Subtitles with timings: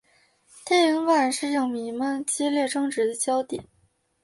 [0.65, 3.63] 电影版是影迷们激烈争执的焦点。